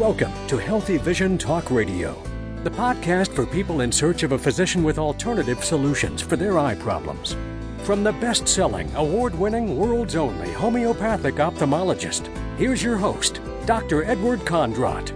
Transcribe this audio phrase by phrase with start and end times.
[0.00, 2.16] Welcome to Healthy Vision Talk Radio,
[2.64, 6.74] the podcast for people in search of a physician with alternative solutions for their eye
[6.76, 7.36] problems.
[7.82, 14.02] From the best selling, award winning, world's only homeopathic ophthalmologist, here's your host, Dr.
[14.04, 15.12] Edward Kondrot.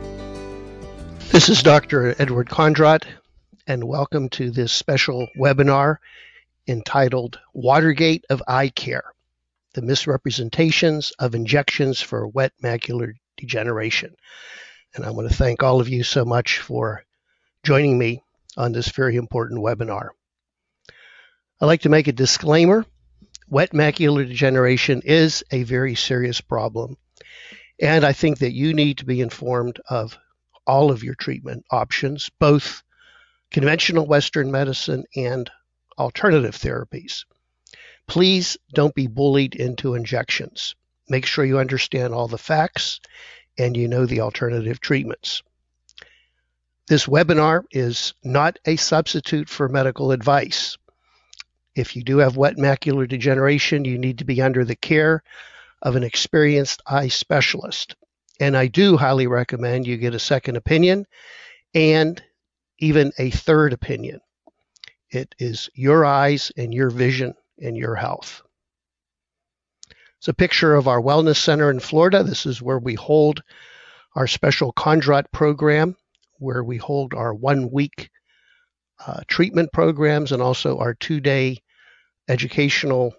[1.30, 2.14] This is Dr.
[2.18, 3.04] Edward Kondrot,
[3.66, 5.96] and welcome to this special webinar
[6.68, 9.14] entitled Watergate of Eye Care
[9.72, 14.14] The Misrepresentations of Injections for Wet Macular Degeneration.
[14.94, 17.04] And I want to thank all of you so much for
[17.64, 18.22] joining me
[18.56, 20.10] on this very important webinar.
[21.60, 22.86] I'd like to make a disclaimer.
[23.48, 26.96] Wet macular degeneration is a very serious problem,
[27.80, 30.16] and I think that you need to be informed of
[30.66, 32.82] all of your treatment options, both
[33.50, 35.50] conventional Western medicine and
[35.98, 37.24] alternative therapies.
[38.06, 40.74] Please don't be bullied into injections.
[41.08, 43.00] Make sure you understand all the facts
[43.58, 45.42] and you know the alternative treatments.
[46.86, 50.76] This webinar is not a substitute for medical advice.
[51.74, 55.22] If you do have wet macular degeneration, you need to be under the care
[55.82, 57.96] of an experienced eye specialist.
[58.40, 61.06] And I do highly recommend you get a second opinion
[61.74, 62.22] and
[62.78, 64.20] even a third opinion.
[65.10, 68.42] It is your eyes and your vision and your health.
[70.24, 72.22] It's a picture of our wellness center in Florida.
[72.22, 73.42] This is where we hold
[74.16, 75.96] our special Kondrot program,
[76.38, 78.08] where we hold our one week
[79.06, 81.62] uh, treatment programs and also our two day
[82.26, 83.14] educational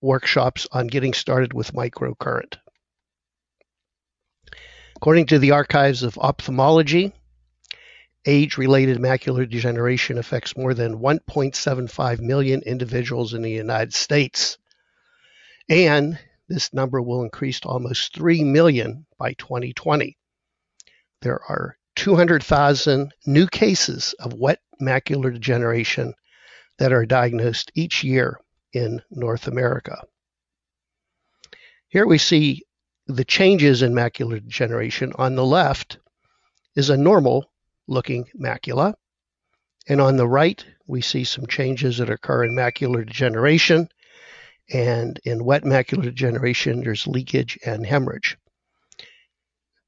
[0.00, 2.56] workshops on getting started with microcurrent.
[4.96, 7.12] According to the Archives of Ophthalmology,
[8.24, 14.56] age related macular degeneration affects more than 1.75 million individuals in the United States.
[15.68, 16.18] And
[16.48, 20.16] this number will increase to almost 3 million by 2020.
[21.22, 26.14] There are 200,000 new cases of wet macular degeneration
[26.78, 28.38] that are diagnosed each year
[28.72, 30.02] in North America.
[31.88, 32.64] Here we see
[33.06, 35.12] the changes in macular degeneration.
[35.16, 35.98] On the left
[36.74, 37.50] is a normal
[37.88, 38.94] looking macula.
[39.88, 43.88] And on the right, we see some changes that occur in macular degeneration.
[44.72, 48.36] And in wet macular degeneration, there's leakage and hemorrhage.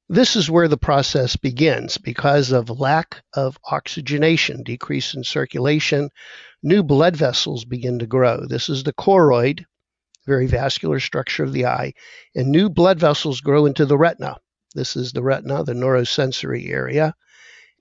[0.07, 6.09] This is where the process begins because of lack of oxygenation, decrease in circulation,
[6.63, 8.45] new blood vessels begin to grow.
[8.47, 9.65] This is the choroid,
[10.25, 11.93] very vascular structure of the eye,
[12.33, 14.37] and new blood vessels grow into the retina.
[14.73, 17.13] This is the retina, the neurosensory area.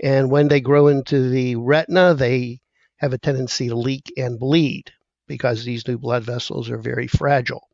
[0.03, 2.61] And when they grow into the retina, they
[2.97, 4.93] have a tendency to leak and bleed
[5.29, 7.69] because these new blood vessels are very fragile.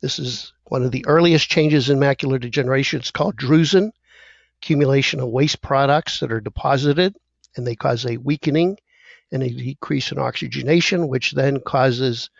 [0.00, 3.00] This is one of the earliest changes in macular degeneration.
[3.00, 3.90] It's called drusen,
[4.62, 7.16] accumulation of waste products that are deposited,
[7.56, 8.76] and they cause a weakening
[9.32, 12.30] and a decrease in oxygenation, which then causes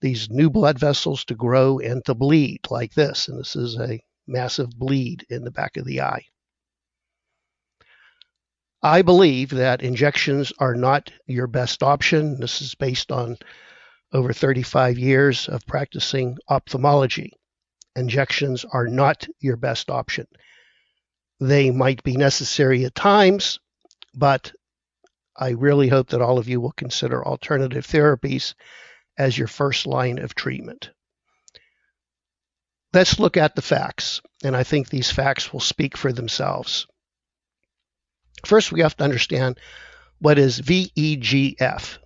[0.00, 3.28] these new blood vessels to grow and to bleed like this.
[3.28, 6.24] And this is a massive bleed in the back of the eye.
[8.84, 12.38] I believe that injections are not your best option.
[12.38, 13.38] This is based on
[14.12, 17.32] over 35 years of practicing ophthalmology.
[17.96, 20.26] Injections are not your best option.
[21.40, 23.58] They might be necessary at times,
[24.12, 24.52] but
[25.34, 28.52] I really hope that all of you will consider alternative therapies
[29.16, 30.90] as your first line of treatment.
[32.92, 36.86] Let's look at the facts, and I think these facts will speak for themselves.
[38.44, 39.58] First, we have to understand
[40.18, 41.98] what is VEGF,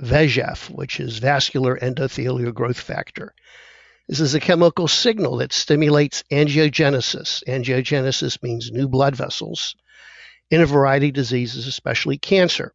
[0.00, 3.34] VEGF, which is vascular endothelial growth factor.
[4.08, 7.42] This is a chemical signal that stimulates angiogenesis.
[7.44, 9.76] Angiogenesis means new blood vessels
[10.50, 12.74] in a variety of diseases, especially cancer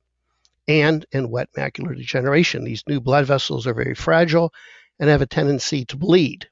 [0.68, 2.64] and in wet macular degeneration.
[2.64, 4.54] These new blood vessels are very fragile
[5.00, 6.50] and have a tendency to bleed.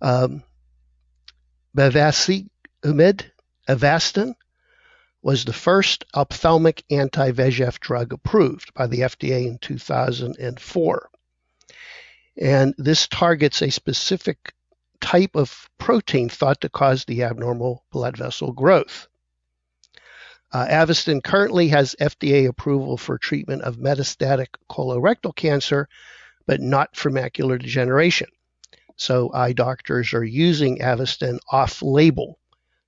[0.00, 0.42] Um,
[1.76, 3.22] Bevacizumab
[3.68, 4.34] Avastin
[5.22, 11.10] was the first ophthalmic anti-VEGF drug approved by the FDA in 2004.
[12.36, 14.52] And this targets a specific
[15.00, 19.08] type of protein thought to cause the abnormal blood vessel growth.
[20.52, 25.88] Uh, Avastin currently has FDA approval for treatment of metastatic colorectal cancer,
[26.46, 28.28] but not for macular degeneration.
[28.96, 32.38] So eye doctors are using Avastin off label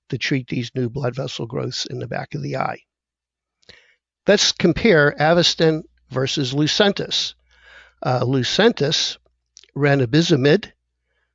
[0.09, 2.79] to treat these new blood vessel growths in the back of the eye.
[4.27, 7.33] Let's compare Avastin versus Lucentis.
[8.03, 9.17] Uh, Lucentis,
[9.75, 10.71] ranibizumab,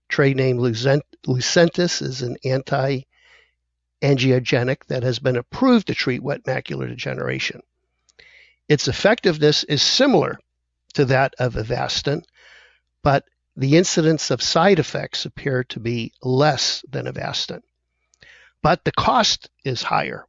[0.09, 7.63] trade name Lucentis is an anti-angiogenic that has been approved to treat wet macular degeneration.
[8.69, 10.39] Its effectiveness is similar
[10.95, 12.23] to that of Avastin,
[13.03, 13.25] but
[13.57, 17.63] the incidence of side effects appear to be less than Avastin.
[18.63, 20.27] But the cost is higher.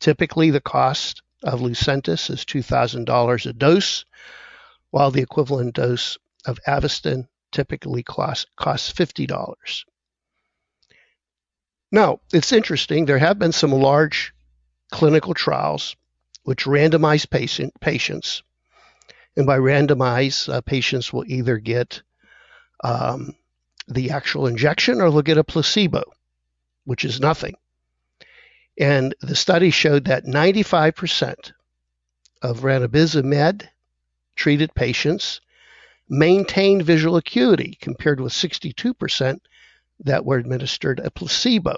[0.00, 4.04] Typically, the cost of Lucentis is $2,000 a dose,
[4.90, 9.84] while the equivalent dose of Avastin typically costs, costs $50.
[11.92, 14.32] Now, it's interesting, there have been some large
[14.90, 15.96] clinical trials
[16.42, 18.42] which randomize patient, patients.
[19.36, 22.02] And by randomize, uh, patients will either get
[22.82, 23.34] um,
[23.88, 26.02] the actual injection or they'll get a placebo,
[26.84, 27.54] which is nothing.
[28.80, 31.52] And the study showed that 95%
[32.40, 33.68] of ranibizumab
[34.34, 35.42] treated patients
[36.08, 39.38] maintained visual acuity compared with 62%
[40.00, 41.76] that were administered a placebo.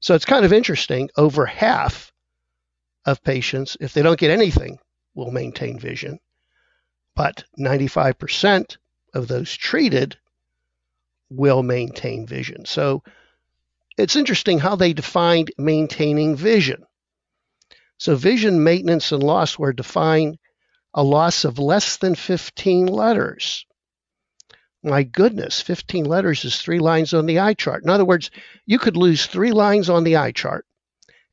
[0.00, 1.08] So it's kind of interesting.
[1.16, 2.12] Over half
[3.06, 4.78] of patients, if they don't get anything,
[5.14, 6.20] will maintain vision.
[7.14, 8.76] But 95%
[9.14, 10.18] of those treated
[11.30, 12.66] will maintain vision.
[12.66, 13.02] So
[13.96, 16.84] it's interesting how they defined maintaining vision.
[17.98, 20.38] So vision maintenance and loss were defined
[20.92, 23.66] a loss of less than 15 letters.
[24.82, 27.82] My goodness, 15 letters is three lines on the eye chart.
[27.82, 28.30] In other words,
[28.66, 30.66] you could lose three lines on the eye chart,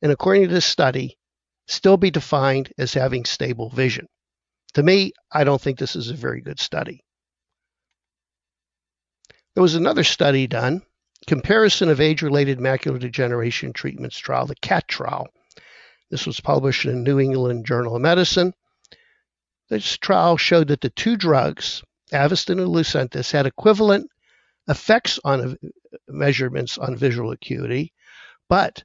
[0.02, 1.16] and according to this study,
[1.66, 4.08] still be defined as having stable vision.
[4.74, 7.04] To me, I don't think this is a very good study.
[9.54, 10.82] There was another study done,
[11.24, 15.28] comparison of age-related macular degeneration treatments trial, the CAT trial.
[16.10, 18.54] This was published in the New England Journal of Medicine.
[19.68, 21.82] This trial showed that the two drugs,
[22.12, 24.10] Avastin and Lucentis, had equivalent
[24.68, 25.56] effects on
[26.08, 27.92] measurements on visual acuity,
[28.48, 28.84] but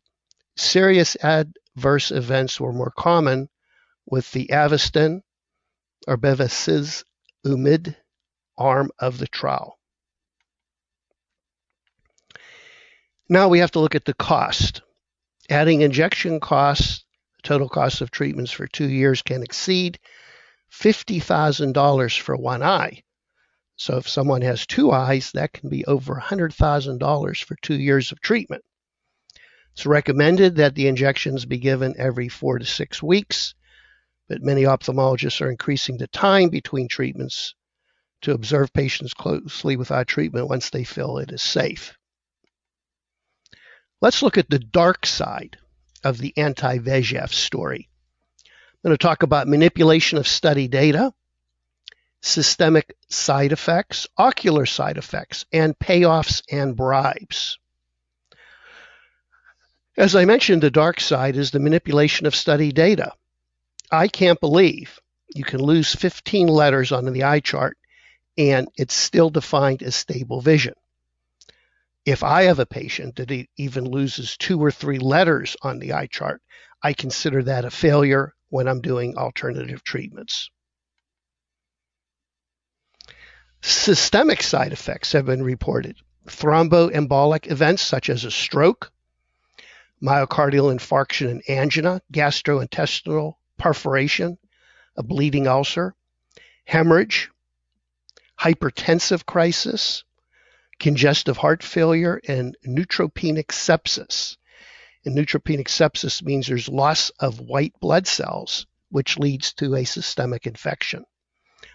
[0.55, 3.49] serious adverse events were more common
[4.05, 5.21] with the Avastin
[6.07, 7.95] or bevacizumab
[8.57, 9.78] arm of the trial.
[13.31, 14.81] Now we have to look at the cost.
[15.51, 17.05] Adding injection costs,
[17.43, 19.99] total cost of treatments for two years can exceed
[20.73, 23.03] $50,000 for one eye.
[23.75, 28.19] So if someone has two eyes, that can be over $100,000 for two years of
[28.19, 28.63] treatment.
[29.73, 33.53] It's recommended that the injections be given every four to six weeks,
[34.27, 37.53] but many ophthalmologists are increasing the time between treatments
[38.23, 41.98] to observe patients closely without treatment once they feel it is safe.
[44.01, 45.57] Let's look at the dark side
[46.03, 47.89] of the anti VEGF story.
[48.45, 51.13] I'm going to talk about manipulation of study data,
[52.21, 57.59] systemic side effects, ocular side effects, and payoffs and bribes.
[59.97, 63.11] As I mentioned, the dark side is the manipulation of study data.
[63.91, 64.97] I can't believe
[65.35, 67.77] you can lose 15 letters on the eye chart
[68.37, 70.73] and it's still defined as stable vision
[72.05, 76.07] if I have a patient that even loses two or three letters on the eye
[76.07, 76.41] chart,
[76.81, 80.49] I consider that a failure when I'm doing alternative treatments.
[83.61, 85.97] Systemic side effects have been reported.
[86.25, 88.91] Thromboembolic events such as a stroke,
[90.01, 94.37] myocardial infarction and angina, gastrointestinal perforation,
[94.95, 95.93] a bleeding ulcer,
[96.63, 97.29] hemorrhage,
[98.39, 100.05] hypertensive crisis,
[100.79, 104.37] congestive heart failure, and neutropenic sepsis.
[105.05, 110.47] And neutropenic sepsis means there's loss of white blood cells, which leads to a systemic
[110.47, 111.05] infection.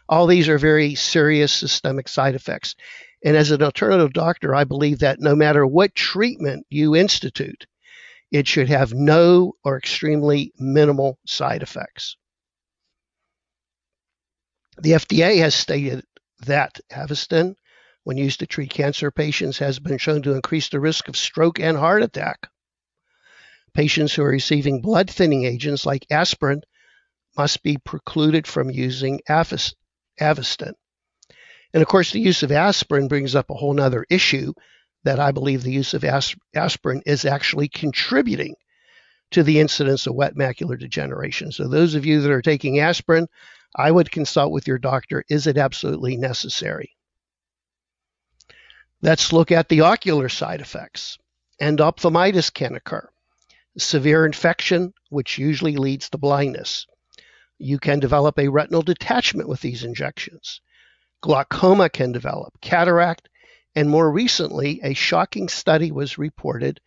[0.08, 2.74] All these are very serious systemic side effects.
[3.24, 7.66] And as an alternative doctor, I believe that no matter what treatment you institute,
[8.30, 12.16] it should have no or extremely minimal side effects.
[14.78, 16.04] The FDA has stated
[16.46, 17.54] that Avastin
[18.04, 21.58] when used to treat cancer patients, has been shown to increase the risk of stroke
[21.58, 22.48] and heart attack.
[23.72, 26.62] Patients who are receiving blood thinning agents like aspirin
[27.36, 30.74] must be precluded from using Avastin.
[31.72, 34.52] And of course, the use of aspirin brings up a whole other issue
[35.02, 36.04] that I believe the use of
[36.54, 38.54] aspirin is actually contributing
[39.32, 41.50] to the incidence of wet macular degeneration.
[41.50, 43.26] So, those of you that are taking aspirin,
[43.74, 45.24] I would consult with your doctor.
[45.28, 46.94] Is it absolutely necessary?
[49.04, 51.18] Let's look at the ocular side effects.
[51.60, 53.06] Endophthalmitis can occur.
[53.76, 56.86] Severe infection, which usually leads to blindness.
[57.58, 60.62] You can develop a retinal detachment with these injections.
[61.20, 63.28] Glaucoma can develop, cataract,
[63.74, 66.80] And more recently, a shocking study was reported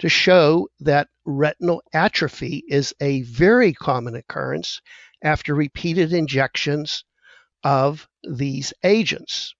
[0.00, 4.82] to show that retinal atrophy is a very common occurrence
[5.22, 7.04] after repeated injections
[7.62, 9.54] of these agents.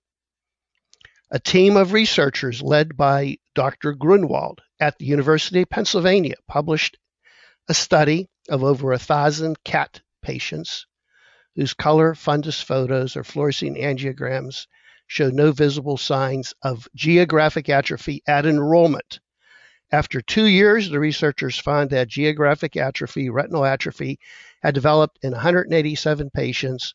[1.35, 3.93] A team of researchers led by Dr.
[3.93, 6.97] Grunwald at the University of Pennsylvania published
[7.69, 10.87] a study of over a thousand CAT patients
[11.57, 14.69] whose color fundus photos or fluorescein angiograms
[15.09, 19.19] showed no visible signs of geographic atrophy at enrollment.
[19.91, 24.21] After two years, the researchers found that geographic atrophy, retinal atrophy,
[24.63, 26.95] had developed in 187 patients,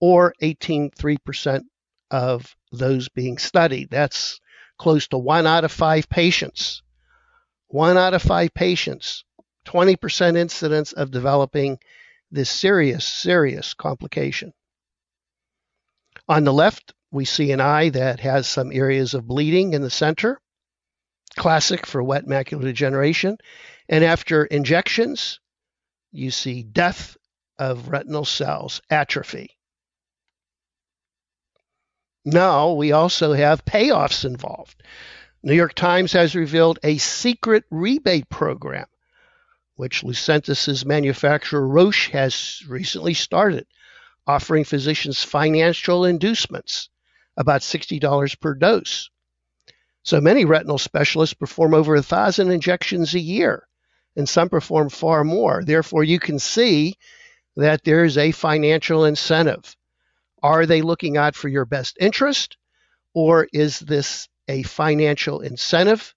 [0.00, 1.62] or 18.3%
[2.10, 3.90] of those being studied.
[3.90, 4.40] That's
[4.78, 6.82] close to one out of five patients.
[7.68, 9.24] One out of five patients,
[9.66, 11.78] 20% incidence of developing
[12.30, 14.52] this serious, serious complication.
[16.28, 19.90] On the left, we see an eye that has some areas of bleeding in the
[19.90, 20.40] center,
[21.36, 23.38] classic for wet macular degeneration.
[23.88, 25.40] And after injections,
[26.10, 27.16] you see death
[27.58, 29.57] of retinal cells, atrophy.
[32.24, 34.82] Now we also have payoffs involved.
[35.42, 38.86] New York Times has revealed a secret rebate program,
[39.76, 43.66] which Lucentis' manufacturer Roche has recently started,
[44.26, 46.90] offering physicians financial inducements,
[47.36, 49.10] about $60 per dose.
[50.02, 53.68] So many retinal specialists perform over a thousand injections a year,
[54.16, 55.62] and some perform far more.
[55.64, 56.96] Therefore, you can see
[57.56, 59.76] that there's a financial incentive.
[60.42, 62.56] Are they looking out for your best interest,
[63.14, 66.14] or is this a financial incentive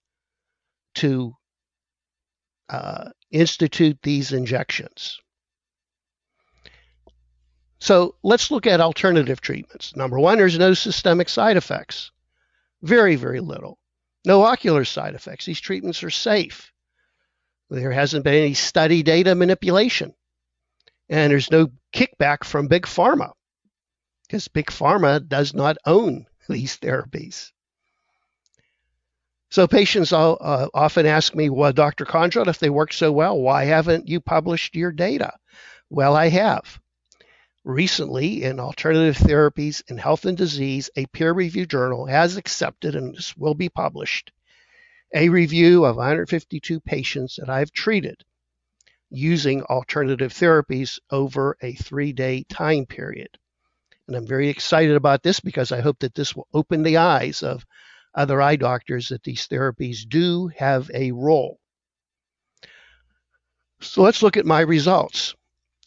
[0.96, 1.36] to
[2.70, 5.20] uh, institute these injections?
[7.80, 9.96] So let's look at alternative treatments.
[9.96, 12.12] Number one, there's no systemic side effects.
[12.84, 13.80] Very, very little.
[14.24, 15.46] No ocular side effects.
[15.46, 16.72] These treatments are safe.
[17.72, 20.14] There hasn't been any study data manipulation.
[21.10, 23.32] And there's no kickback from Big Pharma
[24.32, 27.52] because Big Pharma does not own these therapies.
[29.50, 32.06] So patients uh, often ask me, well, Dr.
[32.06, 35.34] Kondrot, if they work so well, why haven't you published your data?
[35.90, 36.80] Well, I have.
[37.66, 43.14] Recently, in Alternative Therapies in Health and Disease, a peer reviewed journal has accepted, and
[43.14, 44.32] this will be published,
[45.14, 48.24] a review of 152 patients that I've treated
[49.10, 53.38] using alternative therapies over a three day time period.
[54.08, 57.44] And I'm very excited about this because I hope that this will open the eyes
[57.44, 57.66] of
[58.14, 61.60] other eye doctors that these therapies do have a role.
[63.82, 65.34] So let's look at my results.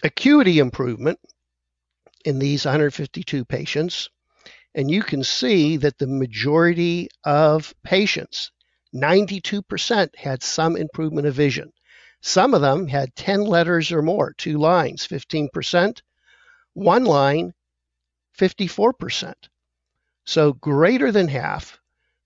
[0.03, 1.19] Acuity improvement
[2.25, 4.09] in these 152 patients,
[4.75, 8.51] and you can see that the majority of patients,
[8.95, 11.73] 92%, had some improvement of vision.
[12.21, 16.01] Some of them had 10 letters or more, two lines, 15%,
[16.73, 17.53] one line,
[18.39, 19.35] 54%.
[20.25, 21.79] So greater than half,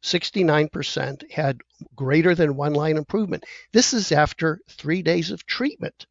[0.03, 1.61] 69%, had
[1.95, 3.45] greater than one line improvement.
[3.73, 6.07] This is after three days of treatment.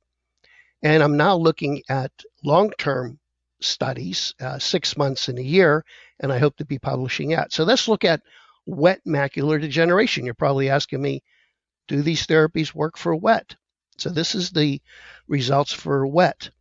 [0.83, 2.11] And I'm now looking at
[2.43, 3.19] long term
[3.61, 5.83] studies, uh, six months in a year,
[6.19, 7.51] and I hope to be publishing that.
[7.51, 8.21] So let's look at
[8.65, 10.25] wet macular degeneration.
[10.25, 11.23] You're probably asking me,
[11.87, 13.55] do these therapies work for wet?
[13.97, 14.81] So this is the
[15.27, 16.51] results for wet.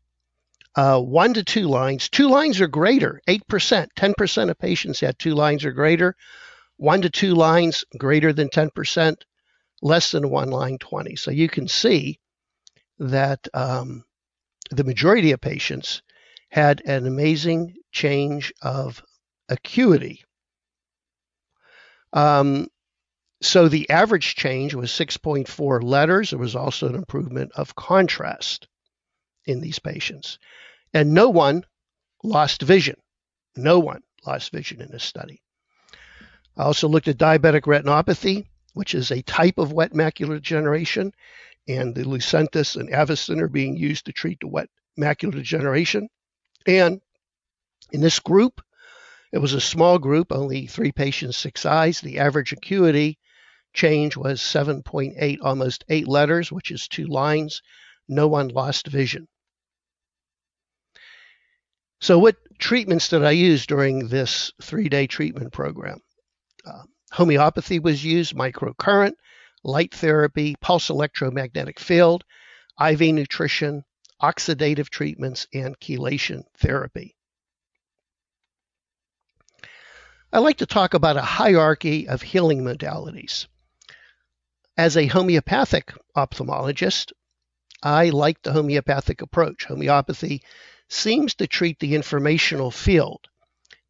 [0.76, 2.10] Uh, one to two lines.
[2.10, 3.88] Two lines or greater, 8%.
[3.96, 6.14] 10% of patients had two lines or greater.
[6.76, 9.16] One to two lines, greater than 10%.
[9.80, 11.16] Less than one line, 20.
[11.16, 12.18] So you can see
[12.98, 14.04] that um,
[14.70, 16.02] the majority of patients
[16.50, 19.02] had an amazing change of
[19.48, 20.24] acuity.
[22.12, 22.68] Um,
[23.42, 26.30] so the average change was 6.4 letters.
[26.30, 28.68] There was also an improvement of contrast
[29.46, 30.38] in these patients.
[30.96, 31.62] And no one
[32.24, 32.96] lost vision.
[33.54, 35.42] No one lost vision in this study.
[36.56, 41.12] I also looked at diabetic retinopathy, which is a type of wet macular degeneration,
[41.68, 46.08] and the Lucentis and Avastin are being used to treat the wet macular degeneration.
[46.66, 47.02] And
[47.92, 48.62] in this group,
[49.34, 52.00] it was a small group, only three patients, six eyes.
[52.00, 53.18] The average acuity
[53.74, 57.60] change was 7.8, almost eight letters, which is two lines.
[58.08, 59.28] No one lost vision.
[62.00, 66.00] So, what treatments did I use during this three day treatment program?
[66.64, 69.14] Uh, homeopathy was used, microcurrent,
[69.64, 72.24] light therapy, pulse electromagnetic field,
[72.80, 73.84] IV nutrition,
[74.22, 77.16] oxidative treatments, and chelation therapy.
[80.32, 83.46] I like to talk about a hierarchy of healing modalities.
[84.76, 87.12] As a homeopathic ophthalmologist,
[87.82, 89.64] I like the homeopathic approach.
[89.64, 90.42] Homeopathy
[90.88, 93.26] seems to treat the informational field,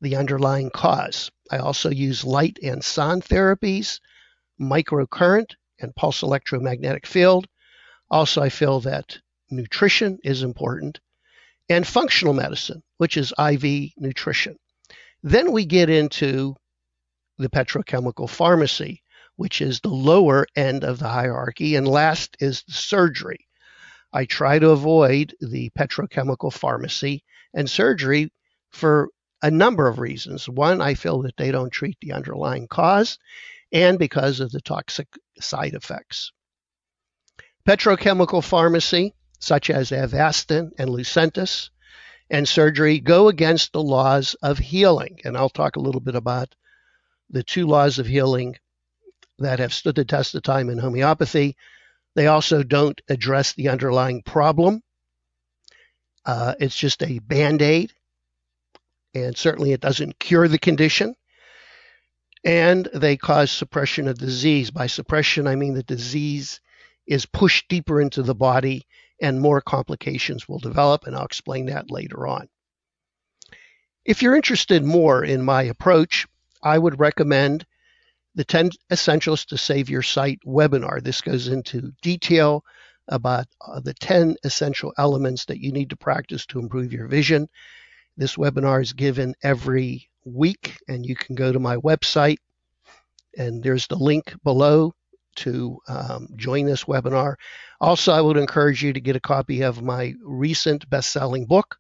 [0.01, 1.31] the underlying cause.
[1.51, 4.01] I also use light and sound therapies,
[4.61, 7.47] microcurrent, and pulse electromagnetic field.
[8.11, 9.19] Also, I feel that
[9.51, 11.01] nutrition is important,
[11.69, 14.57] and functional medicine, which is IV nutrition.
[15.23, 16.57] Then we get into
[17.39, 19.03] the petrochemical pharmacy,
[19.37, 23.47] which is the lower end of the hierarchy, and last is the surgery.
[24.17, 28.33] I try to avoid the petrochemical pharmacy and surgery
[28.71, 29.11] for
[29.43, 30.49] a number of reasons.
[30.49, 33.19] One, I feel that they don't treat the underlying cause,
[33.73, 35.09] and because of the toxic
[35.39, 36.33] side effects.
[37.69, 41.69] Petrochemical pharmacy, such as Avastin and Lucentis,
[42.31, 45.21] and surgery go against the laws of healing.
[45.25, 46.55] And I'll talk a little bit about
[47.29, 48.57] the two laws of healing
[49.41, 51.55] that have stood the test of time in homeopathy.
[52.17, 54.83] They also don't address the underlying problem.
[56.25, 57.93] Uh, it's just a band aid,
[59.15, 61.15] and certainly it doesn't cure the condition.
[62.43, 64.71] And they cause suppression of disease.
[64.71, 66.61] By suppression, I mean the disease
[67.07, 68.87] is pushed deeper into the body
[69.21, 72.49] and more complications will develop, and I'll explain that later on.
[74.07, 76.27] If you're interested more in my approach,
[76.63, 77.67] I would recommend
[78.37, 81.03] the 10 Essentials to Save Your Sight webinar.
[81.03, 82.63] This goes into detail
[83.09, 87.49] about uh, the 10 essential elements that you need to practice to improve your vision.
[88.19, 92.37] This webinar is given every week, and you can go to my website,
[93.39, 94.93] and there's the link below
[95.37, 97.37] to um, join this webinar.
[97.81, 101.77] Also, I would encourage you to get a copy of my recent best selling book,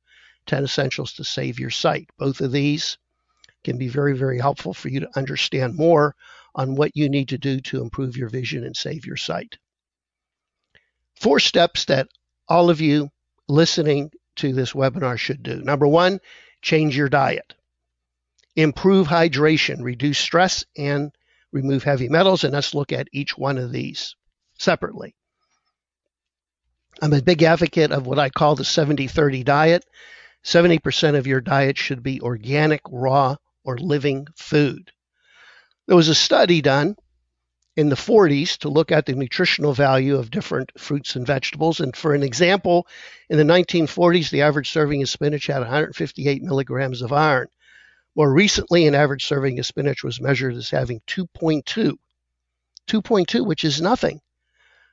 [0.46, 2.08] 10 Essentials to Save Your Sight.
[2.18, 2.96] Both of these
[3.62, 6.14] can be very, very helpful for you to understand more
[6.56, 9.58] on what you need to do to improve your vision and save your sight.
[11.14, 12.08] Four steps that
[12.48, 13.10] all of you
[13.46, 15.60] listening to this webinar should do.
[15.62, 16.18] Number one,
[16.62, 17.54] change your diet.
[18.56, 21.12] Improve hydration, reduce stress, and
[21.52, 22.42] remove heavy metals.
[22.42, 24.16] And let's look at each one of these
[24.58, 25.14] separately.
[27.02, 29.84] I'm a big advocate of what I call the 70 30 diet.
[30.44, 34.92] 70% of your diet should be organic, raw, or living food.
[35.86, 36.96] There was a study done
[37.76, 41.78] in the 40s to look at the nutritional value of different fruits and vegetables.
[41.78, 42.88] And for an example,
[43.28, 47.46] in the 1940s, the average serving of spinach had 158 milligrams of iron.
[48.16, 51.96] More recently, an average serving of spinach was measured as having 2.2.
[52.88, 54.20] 2.2, which is nothing.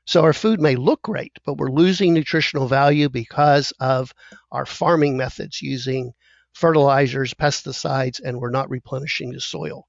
[0.05, 4.13] So our food may look great, but we're losing nutritional value because of
[4.51, 6.13] our farming methods using
[6.51, 9.87] fertilizers, pesticides, and we're not replenishing the soil.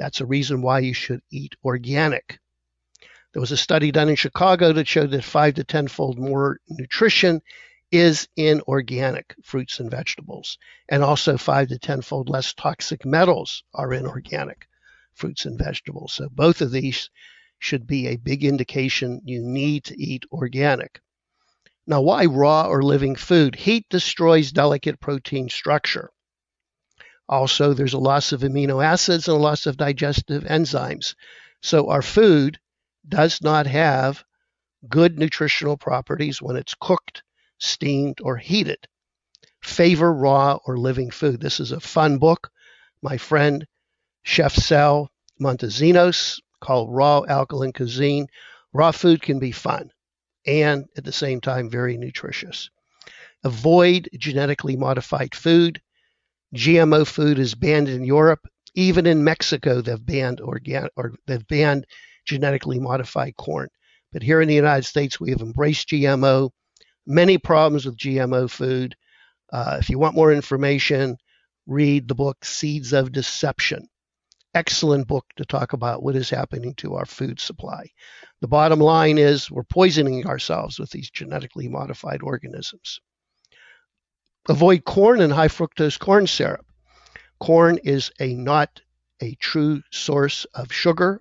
[0.00, 2.38] That's a reason why you should eat organic.
[3.34, 7.42] There was a study done in Chicago that showed that five to tenfold more nutrition
[7.92, 10.56] is in organic fruits and vegetables,
[10.88, 14.66] and also five to tenfold less toxic metals are in organic
[15.12, 16.14] fruits and vegetables.
[16.14, 17.10] So both of these
[17.58, 21.02] should be a big indication you need to eat organic.
[21.86, 23.54] Now, why raw or living food?
[23.54, 26.10] Heat destroys delicate protein structure.
[27.30, 31.14] Also, there's a loss of amino acids and a loss of digestive enzymes.
[31.62, 32.58] So, our food
[33.08, 34.24] does not have
[34.88, 37.22] good nutritional properties when it's cooked,
[37.58, 38.88] steamed, or heated.
[39.62, 41.40] Favor raw or living food.
[41.40, 42.50] This is a fun book.
[43.00, 43.66] My friend,
[44.24, 48.26] Chef Sal Montezinos, called Raw Alkaline Cuisine.
[48.72, 49.90] Raw food can be fun
[50.46, 52.70] and at the same time very nutritious.
[53.44, 55.80] Avoid genetically modified food.
[56.54, 58.46] GMO food is banned in Europe.
[58.74, 60.60] Even in Mexico, they've banned or
[61.26, 61.86] they've banned
[62.24, 63.68] genetically modified corn.
[64.12, 66.50] But here in the United States, we have embraced GMO.
[67.06, 68.96] Many problems with GMO food.
[69.52, 71.16] Uh, if you want more information,
[71.66, 73.86] read the book Seeds of Deception.
[74.54, 77.86] Excellent book to talk about what is happening to our food supply.
[78.40, 83.00] The bottom line is we're poisoning ourselves with these genetically modified organisms.
[84.50, 86.66] Avoid corn and high fructose corn syrup.
[87.38, 88.80] Corn is a not
[89.22, 91.20] a true source of sugar.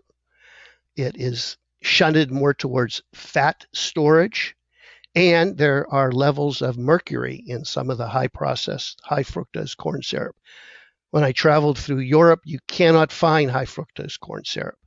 [0.96, 4.56] It is shunted more towards fat storage,
[5.14, 10.02] and there are levels of mercury in some of the high processed high fructose corn
[10.02, 10.36] syrup.
[11.12, 14.80] When I traveled through Europe, you cannot find high fructose corn syrup.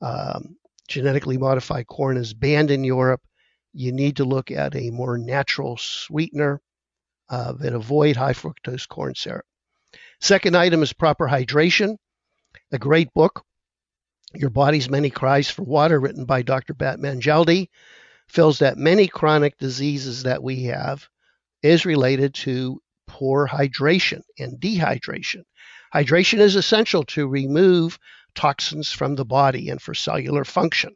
[0.00, 0.54] Um,
[0.86, 3.22] genetically modified corn is banned in Europe.
[3.72, 6.62] You need to look at a more natural sweetener
[7.28, 9.44] uh, that avoid high fructose corn syrup.
[10.20, 11.96] Second item is proper hydration.
[12.72, 13.44] A great book,
[14.34, 16.74] Your Body's Many Cries for Water, written by Dr.
[16.74, 17.68] Batmanghelidj,
[18.28, 21.08] feels that many chronic diseases that we have
[21.62, 25.44] is related to poor hydration and dehydration.
[25.94, 27.98] Hydration is essential to remove
[28.34, 30.94] toxins from the body and for cellular function.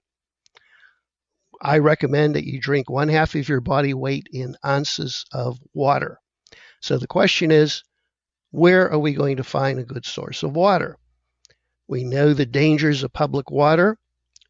[1.61, 6.19] I recommend that you drink one half of your body weight in ounces of water.
[6.81, 7.83] So the question is,
[8.51, 10.97] where are we going to find a good source of water?
[11.87, 13.99] We know the dangers of public water.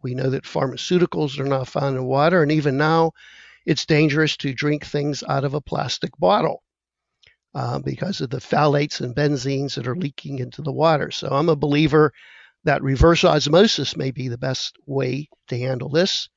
[0.03, 3.13] We know that pharmaceuticals are not found in water, and even now
[3.67, 6.63] it's dangerous to drink things out of a plastic bottle
[7.55, 11.11] uh, because of the phthalates and benzenes that are leaking into the water.
[11.11, 12.13] So I'm a believer
[12.65, 16.29] that reverse osmosis may be the best way to handle this.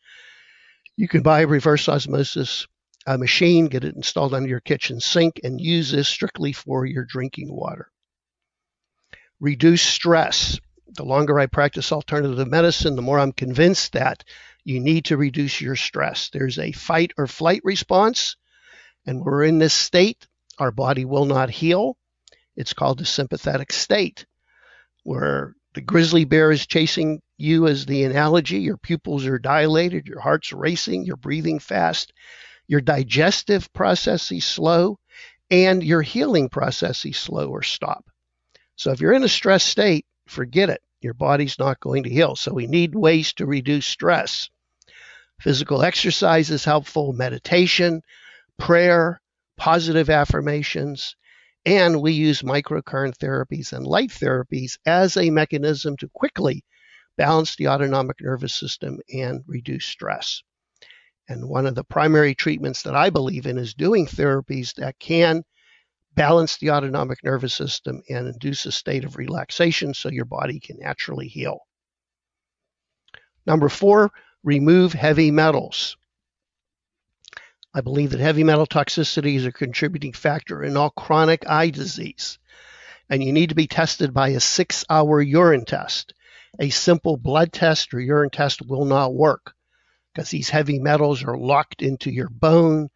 [0.95, 2.67] You can buy a reverse osmosis
[3.06, 7.06] uh, machine, get it installed under your kitchen sink, and use this strictly for your
[7.06, 7.89] drinking water.
[9.39, 10.60] Reduce stress.
[10.95, 14.23] The longer I practice alternative medicine, the more I'm convinced that
[14.63, 16.29] you need to reduce your stress.
[16.29, 18.38] There's a fight or flight response,
[19.06, 20.27] and we're in this state.
[20.60, 21.97] Our body will not heal.
[22.56, 24.27] It's called the sympathetic state,
[25.03, 28.59] where the grizzly bear is chasing you as the analogy.
[28.59, 32.13] Your pupils are dilated, your heart's racing, you're breathing fast,
[32.67, 34.99] your digestive process is slow,
[35.49, 38.05] and your healing process is slow or stop.
[38.75, 40.81] So if you're in a stress state, forget it.
[41.01, 42.36] Your body's not going to heal.
[42.36, 44.49] So we need ways to reduce stress.
[45.39, 48.01] Physical exercise is helpful, meditation,
[48.57, 49.19] prayer,
[49.57, 51.15] positive affirmations,
[51.65, 56.63] and we use microcurrent therapies and light therapies as a mechanism to quickly
[57.17, 60.41] balance the autonomic nervous system and reduce stress.
[61.30, 65.43] And one of the primary treatments that I believe in is doing therapies that can
[66.15, 70.78] balance the autonomic nervous system and induce a state of relaxation so your body can
[70.80, 71.60] naturally heal.
[73.45, 74.12] Number four,
[74.43, 75.97] remove heavy metals.
[77.75, 82.38] I believe that heavy metal toxicity is a contributing factor in all chronic eye disease.
[83.09, 86.13] And you need to be tested by a six hour urine test.
[86.59, 89.55] A simple blood test or urine test will not work
[90.13, 92.89] because these heavy metals are locked into your bone,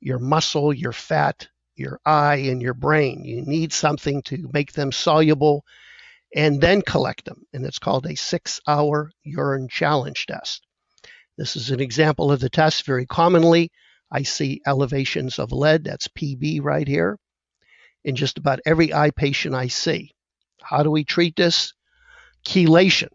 [0.00, 3.24] your muscle, your fat, your eye, and your brain.
[3.24, 5.66] You need something to make them soluble
[6.34, 7.44] and then collect them.
[7.52, 10.66] And it's called a six hour urine challenge test.
[11.36, 12.86] This is an example of the test.
[12.86, 13.70] Very commonly,
[14.14, 17.18] I see elevations of lead, that's PB right here,
[18.04, 20.12] in just about every eye patient I see.
[20.62, 21.74] How do we treat this?
[22.46, 23.08] Chelation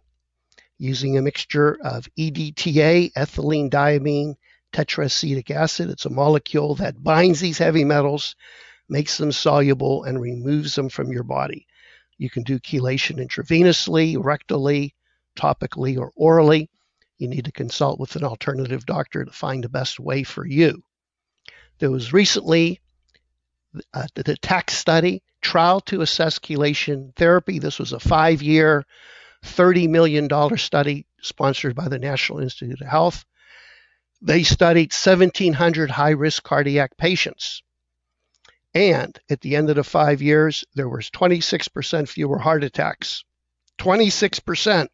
[0.78, 4.36] using a mixture of EDTA, ethylene diamine
[4.74, 5.90] tetraacetic acid.
[5.90, 8.36] It's a molecule that binds these heavy metals,
[8.90, 11.66] makes them soluble, and removes them from your body.
[12.18, 14.92] You can do chelation intravenously, rectally,
[15.38, 16.70] topically, or orally.
[17.20, 20.84] You need to consult with an alternative doctor to find the best way for you.
[21.80, 22.82] There was recently
[23.94, 27.60] uh, the TACT study trial to assess chelation therapy.
[27.60, 28.86] This was a five year
[29.46, 33.26] $30 million study sponsored by the National Institute of Health.
[34.22, 37.63] They studied 1,700 high risk cardiac patients.
[38.74, 43.24] And at the end of the five years, there was 26% fewer heart attacks,
[43.80, 44.89] 26%,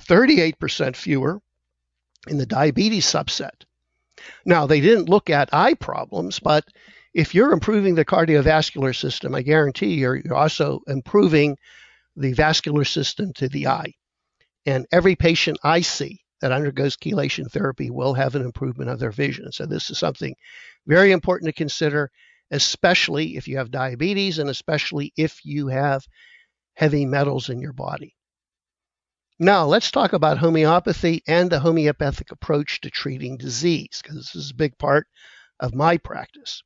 [0.00, 1.40] 38% fewer
[2.28, 3.64] in the diabetes subset.
[4.44, 6.64] Now, they didn't look at eye problems, but
[7.14, 11.56] if you're improving the cardiovascular system, I guarantee you're, you're also improving
[12.16, 13.94] the vascular system to the eye.
[14.66, 19.10] And every patient I see that undergoes chelation therapy will have an improvement of their
[19.10, 19.52] vision.
[19.52, 20.34] So this is something
[20.86, 22.10] very important to consider,
[22.50, 26.04] especially if you have diabetes and especially if you have
[26.74, 28.14] heavy metals in your body.
[29.38, 34.50] Now, let's talk about homeopathy and the homeopathic approach to treating disease, because this is
[34.50, 35.06] a big part
[35.60, 36.62] of my practice.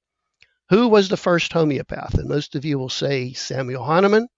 [0.70, 2.14] Who was the first homeopath?
[2.14, 4.28] And most of you will say Samuel Hahnemann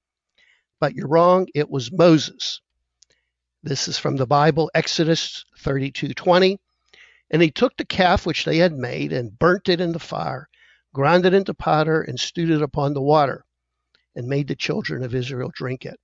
[0.81, 1.47] but you're wrong.
[1.55, 2.61] It was Moses.
[3.63, 6.59] This is from the Bible, Exodus 32:20.
[7.31, 10.49] And he took the calf which they had made and burnt it in the fire,
[10.95, 13.45] ground it into powder, and stewed it upon the water,
[14.15, 15.99] and made the children of Israel drink it.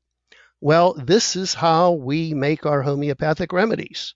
[0.64, 4.14] Well, this is how we make our homeopathic remedies.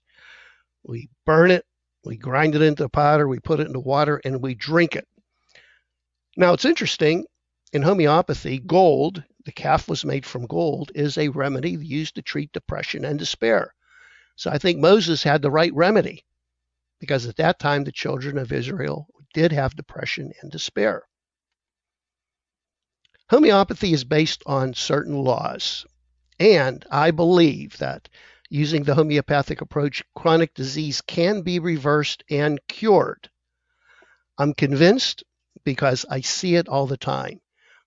[0.81, 1.63] We burn it,
[2.03, 5.07] we grind it into powder, we put it into water, and we drink it.
[6.35, 7.27] Now, it's interesting
[7.71, 12.51] in homeopathy, gold the calf was made from gold, is a remedy used to treat
[12.51, 13.75] depression and despair.
[14.35, 16.25] So I think Moses had the right remedy
[16.99, 21.03] because at that time the children of Israel did have depression and despair.
[23.29, 25.85] Homeopathy is based on certain laws.
[26.39, 28.07] And I believe that
[28.49, 33.29] using the homeopathic approach, chronic disease can be reversed and cured.
[34.37, 35.23] I'm convinced
[35.65, 37.41] because I see it all the time.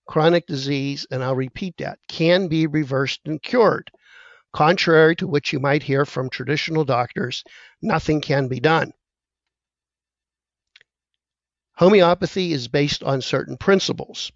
[0.07, 3.91] Chronic disease, and I'll repeat that, can be reversed and cured.
[4.53, 7.43] Contrary to what you might hear from traditional doctors,
[7.81, 8.93] nothing can be done.
[11.77, 14.31] Homeopathy is based on certain principles.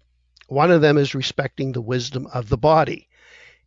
[0.47, 3.06] One of them is respecting the wisdom of the body.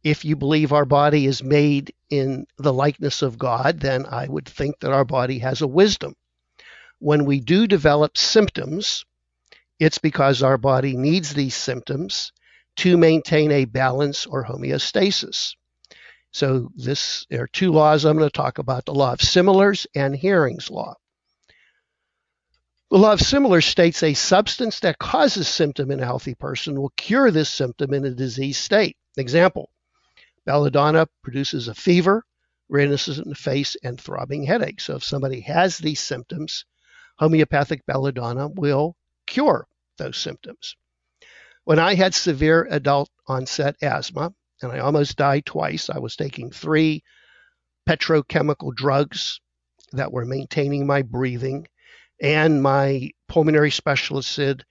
[0.03, 4.49] If you believe our body is made in the likeness of God, then I would
[4.49, 6.15] think that our body has a wisdom.
[6.99, 9.05] When we do develop symptoms,
[9.79, 12.33] it's because our body needs these symptoms
[12.77, 15.55] to maintain a balance or homeostasis.
[16.33, 19.87] So this there are two laws I'm going to talk about, the law of similars
[19.95, 20.95] and Hering's law.
[22.91, 26.93] The law of similars states a substance that causes symptom in a healthy person will
[26.97, 28.97] cure this symptom in a diseased state.
[29.17, 29.71] Example,
[30.51, 32.25] belladonna produces a fever,
[32.69, 34.81] redness in the face, and throbbing headache.
[34.81, 36.65] So if somebody has these symptoms,
[37.21, 38.97] homeopathic belladonna will
[39.29, 40.75] cure those symptoms.
[41.63, 46.51] When I had severe adult onset asthma, and I almost died twice, I was taking
[46.51, 47.05] three
[47.89, 49.41] petrochemical drugs
[49.93, 51.69] that were maintaining my breathing
[52.21, 54.65] and my pulmonary specialist said,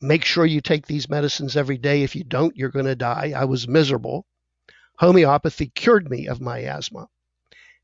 [0.00, 2.02] make sure you take these medicines every day.
[2.02, 3.32] If you don't, you're going to die.
[3.36, 4.26] I was miserable.
[4.98, 7.08] Homeopathy cured me of my asthma.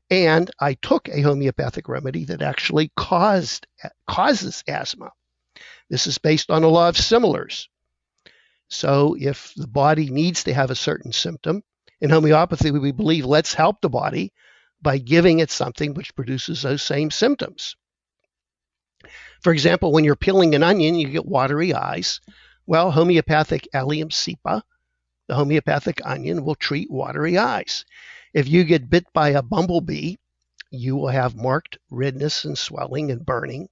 [0.09, 3.65] And I took a homeopathic remedy that actually caused
[4.07, 5.11] causes asthma.
[5.89, 7.69] This is based on a law of similars.
[8.67, 11.63] So if the body needs to have a certain symptom,
[12.01, 14.33] in homeopathy we believe let's help the body
[14.81, 17.75] by giving it something which produces those same symptoms.
[19.41, 22.19] For example, when you're peeling an onion, you get watery eyes.
[22.67, 24.63] Well, homeopathic allium cepa,
[25.27, 27.85] the homeopathic onion, will treat watery eyes.
[28.33, 30.15] If you get bit by a bumblebee,
[30.71, 33.69] you will have marked redness and swelling and burning.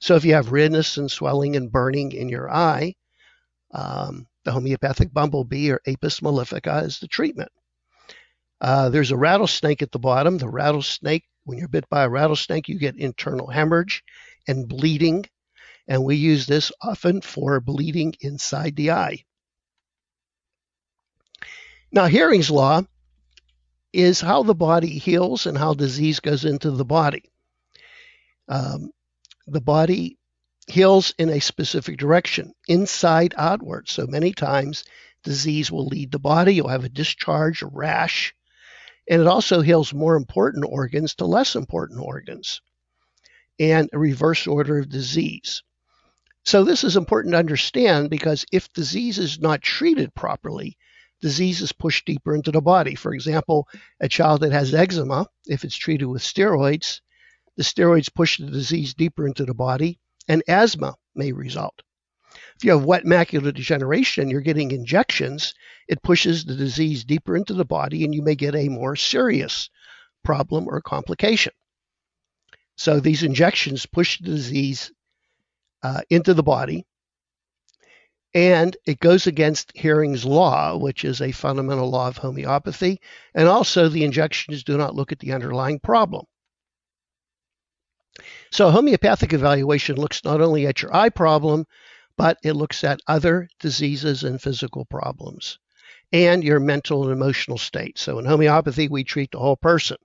[0.00, 2.94] So if you have redness and swelling and burning in your eye,
[3.72, 7.50] um, the homeopathic bumblebee or Apis mellifica is the treatment.
[8.60, 10.38] Uh, there's a rattlesnake at the bottom.
[10.38, 14.02] The rattlesnake, when you're bit by a rattlesnake, you get internal hemorrhage
[14.46, 15.24] and bleeding,
[15.86, 19.24] and we use this often for bleeding inside the eye.
[21.90, 22.82] Now, Hering's law
[23.92, 27.24] is how the body heals and how disease goes into the body.
[28.46, 28.90] Um,
[29.46, 30.18] the body
[30.66, 33.88] heals in a specific direction, inside outward.
[33.88, 34.84] So many times,
[35.22, 36.54] disease will lead the body.
[36.54, 38.34] You'll have a discharge, a rash,
[39.08, 42.60] and it also heals more important organs to less important organs
[43.58, 45.62] and a reverse order of disease.
[46.44, 50.76] So, this is important to understand because if disease is not treated properly,
[51.20, 52.94] disease is pushed deeper into the body.
[52.94, 53.68] For example,
[54.00, 57.00] a child that has eczema, if it's treated with steroids,
[57.56, 61.82] the steroids push the disease deeper into the body, and asthma may result.
[62.56, 65.54] If you have wet macular degeneration, you're getting injections,
[65.88, 69.70] it pushes the disease deeper into the body, and you may get a more serious
[70.24, 71.52] problem or complication.
[72.76, 74.92] So these injections push the disease
[75.82, 76.86] uh, into the body,
[78.38, 83.00] and it goes against Hering's law, which is a fundamental law of homeopathy.
[83.34, 86.24] And also, the injections do not look at the underlying problem.
[88.52, 91.66] So, homeopathic evaluation looks not only at your eye problem,
[92.16, 95.58] but it looks at other diseases and physical problems
[96.12, 97.98] and your mental and emotional state.
[97.98, 99.96] So, in homeopathy, we treat the whole person.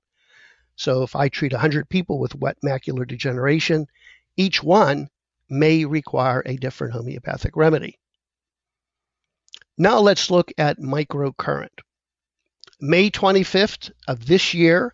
[0.76, 3.86] So if I treat 100 people with wet macular degeneration,
[4.38, 5.10] each one
[5.52, 8.00] may require a different homeopathic remedy.
[9.78, 11.80] Now let's look at microcurrent.
[12.80, 14.94] May 25th of this year,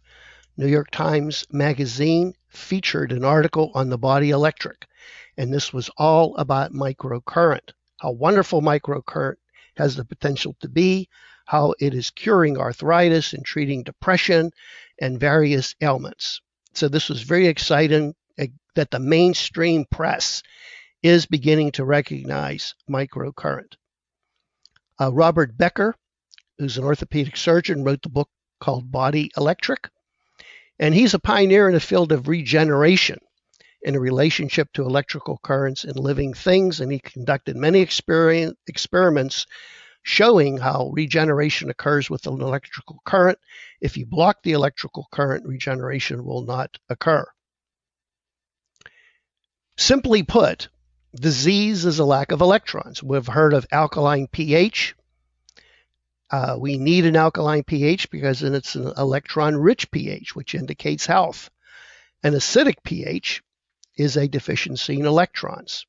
[0.56, 4.88] New York Times Magazine featured an article on the body electric,
[5.36, 9.36] and this was all about microcurrent, how wonderful microcurrent
[9.76, 11.10] has the potential to be,
[11.46, 14.50] how it is curing arthritis and treating depression
[14.98, 16.39] and various ailments.
[16.74, 20.42] So this was very exciting eh, that the mainstream press
[21.04, 23.76] is beginning to recognize microcurrent.
[24.99, 25.95] Uh, Robert Becker,
[26.57, 29.89] who's an orthopedic surgeon, wrote the book called Body Electric,
[30.77, 33.19] and he's a pioneer in the field of regeneration
[33.81, 39.45] in a relationship to electrical currents in living things, and he conducted many experiments
[40.03, 43.38] showing how regeneration occurs with an electrical current.
[43.79, 47.25] If you block the electrical current, regeneration will not occur.
[49.77, 50.67] Simply put,
[51.15, 53.02] disease is a lack of electrons.
[53.02, 54.95] We've heard of alkaline pH.
[56.32, 61.06] Uh, we need an alkaline pH because then it's an electron rich pH, which indicates
[61.06, 61.50] health.
[62.22, 63.41] An acidic pH
[63.98, 65.86] is a deficiency in electrons.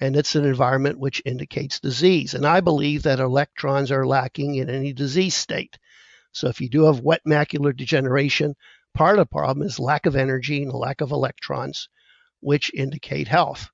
[0.00, 2.34] And it's an environment which indicates disease.
[2.34, 5.78] And I believe that electrons are lacking in any disease state.
[6.32, 8.54] So if you do have wet macular degeneration,
[8.94, 11.88] part of the problem is lack of energy and lack of electrons,
[12.40, 13.68] which indicate health.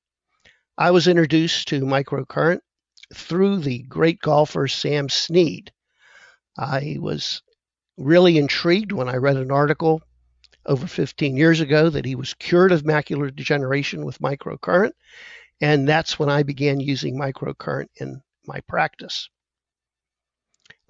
[0.79, 2.61] I was introduced to microcurrent
[3.15, 5.73] through the great golfer Sam Snead.
[6.59, 7.41] I was
[7.97, 10.03] really intrigued when I read an article
[10.67, 14.93] over 15 years ago that he was cured of macular degeneration with microcurrent,
[15.63, 19.31] and that's when I began using microcurrent in my practice.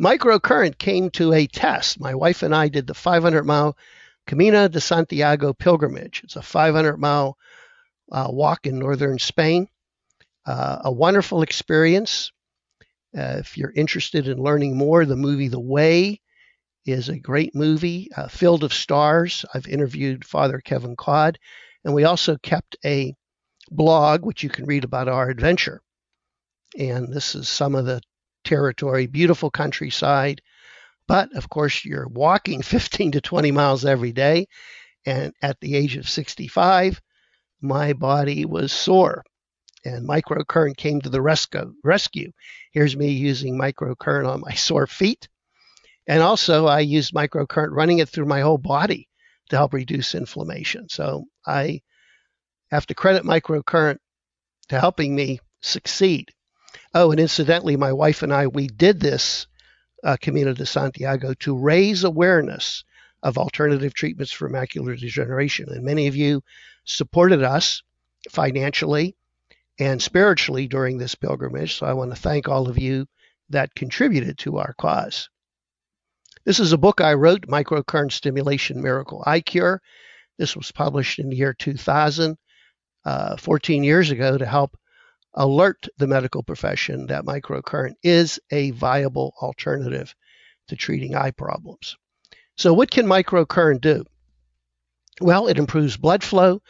[0.02, 2.00] Microcurrent came to a test.
[2.00, 3.76] My wife and I did the 500 mile
[4.26, 6.22] Camino de Santiago pilgrimage.
[6.24, 7.38] It's a 500 mile
[8.10, 9.68] uh, walk in northern Spain.
[10.46, 12.30] Uh, a wonderful experience.
[13.16, 16.20] Uh, if you're interested in learning more, the movie The Way
[16.84, 19.44] is a great movie, uh, Field of Stars.
[19.52, 21.38] I've interviewed Father Kevin Codd,
[21.84, 23.12] and we also kept a
[23.70, 25.80] blog which you can read about our adventure.
[26.78, 28.00] And this is some of the
[28.44, 30.40] territory, beautiful countryside.
[31.08, 34.46] But of course, you're walking 15 to 20 miles every day.
[35.04, 37.00] And at the age of 65,
[37.60, 39.24] my body was sore
[39.86, 42.32] and microcurrent came to the rescue.
[42.72, 45.28] Here's me using microcurrent on my sore feet.
[46.08, 49.08] And also, I used microcurrent running it through my whole body
[49.48, 50.88] to help reduce inflammation.
[50.88, 51.82] So I
[52.70, 53.98] have to credit microcurrent
[54.68, 56.30] to helping me succeed.
[56.94, 59.46] Oh, and incidentally, my wife and I, we did this
[60.04, 62.84] uh, Camino de Santiago to raise awareness
[63.22, 65.68] of alternative treatments for macular degeneration.
[65.70, 66.42] And many of you
[66.84, 67.82] supported us
[68.30, 69.16] financially
[69.78, 71.76] and spiritually during this pilgrimage.
[71.76, 73.06] So I want to thank all of you
[73.50, 75.28] that contributed to our cause.
[76.44, 79.82] This is a book I wrote, Microcurrent Stimulation Miracle Eye Cure.
[80.38, 82.36] This was published in the year 2000,
[83.04, 84.76] uh, 14 years ago, to help
[85.34, 90.14] alert the medical profession that microcurrent is a viable alternative
[90.68, 91.96] to treating eye problems.
[92.56, 94.04] So, what can microcurrent do?
[95.20, 96.62] Well, it improves blood flow,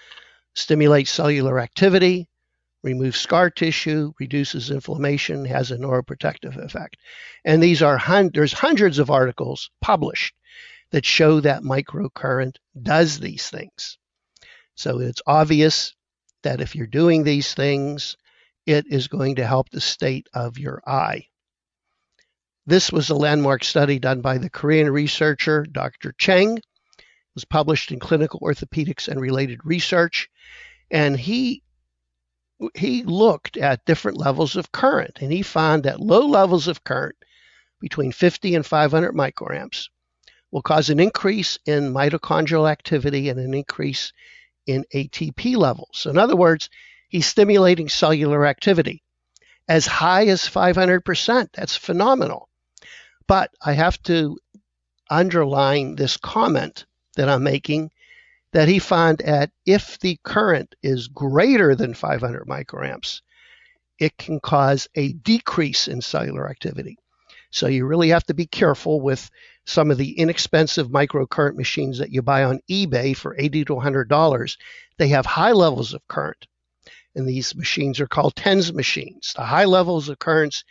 [0.55, 2.29] stimulates cellular activity,
[2.83, 6.97] removes scar tissue, reduces inflammation, has a neuroprotective effect.
[7.45, 10.35] And these are hun- there's hundreds of articles published
[10.91, 13.99] that show that microcurrent does these things.
[14.75, 15.95] So it's obvious
[16.43, 18.17] that if you're doing these things,
[18.67, 21.27] it is going to help the state of your eye.
[22.67, 26.13] This was a landmark study done by the Korean researcher Dr.
[26.19, 26.59] Cheng.
[26.59, 26.65] It
[27.35, 30.29] was published in Clinical Orthopedics and Related Research,
[30.91, 31.63] and he
[32.75, 37.17] he looked at different levels of current and he found that low levels of current
[37.81, 39.89] between 50 and 500 microamps
[40.51, 44.13] will cause an increase in mitochondrial activity and an increase
[44.67, 46.07] in ATP levels.
[46.09, 46.71] In other words,
[47.09, 49.03] he's stimulating cellular activity
[49.69, 51.49] as high as 500%.
[51.53, 52.49] That's phenomenal.
[53.27, 54.39] But I have to
[55.11, 57.91] underline this comment that I'm making
[58.57, 63.21] that he found that if the current is greater than 500 microamps,
[63.99, 66.97] it can cause a decrease in cellular activity.
[67.51, 69.29] So you really have to be careful with
[69.67, 74.09] some of the inexpensive microcurrent machines that you buy on eBay for 80 to 100
[74.09, 74.57] dollars.
[74.97, 76.47] They have high levels of current,
[77.15, 79.35] and these machines are called TENS machines.
[79.37, 80.65] The high levels of currents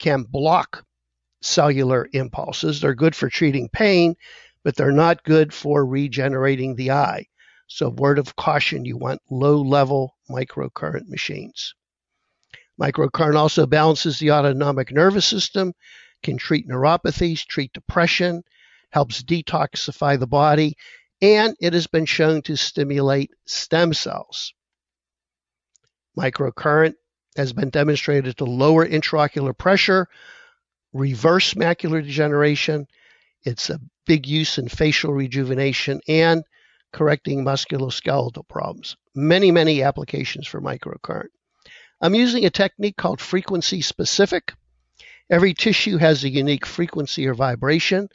[0.00, 0.84] can block
[1.40, 2.80] cellular impulses.
[2.80, 4.16] They're good for treating pain,
[4.68, 7.24] but they're not good for regenerating the eye.
[7.68, 11.74] So, word of caution you want low level microcurrent machines.
[12.78, 15.72] Microcurrent also balances the autonomic nervous system,
[16.22, 18.42] can treat neuropathies, treat depression,
[18.90, 20.76] helps detoxify the body,
[21.22, 24.52] and it has been shown to stimulate stem cells.
[26.14, 26.92] Microcurrent
[27.38, 30.08] has been demonstrated to lower intraocular pressure,
[30.92, 32.86] reverse macular degeneration.
[33.48, 36.44] It's a big use in facial rejuvenation and
[36.92, 38.94] correcting musculoskeletal problems.
[39.14, 41.30] Many, many applications for microcurrent.
[41.98, 44.52] I'm using a technique called frequency specific.
[45.30, 48.10] Every tissue has a unique frequency or vibration.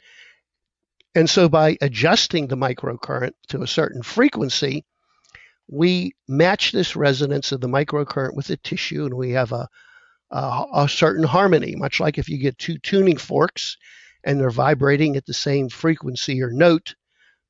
[1.16, 4.84] And so by adjusting the microcurrent to a certain frequency,
[5.66, 9.68] we match this resonance of the microcurrent with the tissue and we have a,
[10.30, 13.76] a, a certain harmony, much like if you get two tuning forks
[14.24, 16.94] and they're vibrating at the same frequency or note,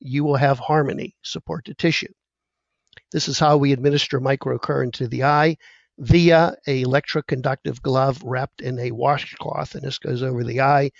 [0.00, 2.12] you will have harmony, support the tissue.
[3.12, 5.56] This is how we administer microcurrent to the eye
[5.98, 10.90] via a electroconductive glove wrapped in a washcloth, and this goes over the eye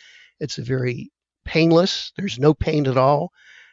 [0.40, 1.10] It's very
[1.44, 3.32] painless, there's no pain at all.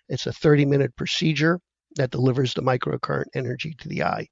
[0.10, 1.60] It's a 30 minute procedure
[1.95, 4.28] that delivers the microcurrent energy to the eye.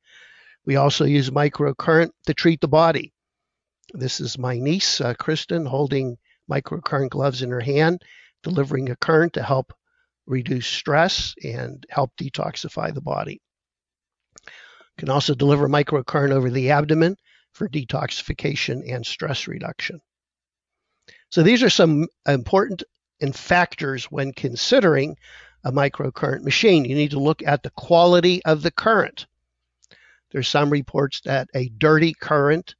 [0.65, 3.13] We also use microcurrent to treat the body.
[3.93, 6.17] This is my niece, uh, Kristen, holding
[6.49, 8.01] microcurrent gloves in her hand,
[8.43, 9.73] delivering a current to help
[10.25, 13.41] reduce stress and help detoxify the body.
[14.97, 17.17] Can also deliver microcurrent over the abdomen
[17.51, 20.01] for detoxification and stress reduction.
[21.31, 22.83] So these are some important
[23.33, 25.17] factors when considering
[25.63, 26.85] a microcurrent machine.
[26.85, 29.27] You need to look at the quality of the current.
[30.31, 32.75] There's some reports that a dirty current